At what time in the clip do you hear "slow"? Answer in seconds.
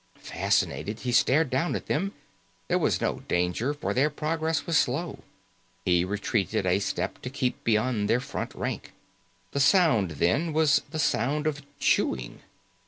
4.75-5.19